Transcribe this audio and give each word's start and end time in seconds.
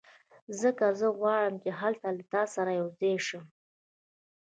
ځکه 0.61 0.85
زه 0.99 1.07
غواړم 1.17 1.53
چې 1.63 1.69
هلته 1.79 2.07
له 2.17 2.23
تا 2.33 2.41
سره 2.55 2.71
یو 2.79 2.87
ځای 2.99 3.15
شم 3.27 3.43